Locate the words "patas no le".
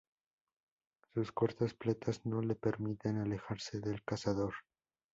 1.75-2.55